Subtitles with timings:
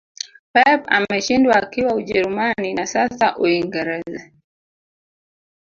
[0.53, 4.31] pep ameshindwa akiwa ujerumani na sasa uingereza